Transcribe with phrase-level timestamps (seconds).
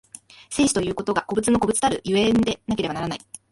[0.49, 3.19] 生死ということが個物の個物たる所以でなければならない。